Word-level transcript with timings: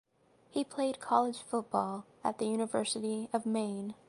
He 0.49 0.63
played 0.63 0.99
college 0.99 1.43
football 1.43 2.07
at 2.23 2.39
the 2.39 2.47
University 2.47 3.29
of 3.31 3.45
Maine. 3.45 3.93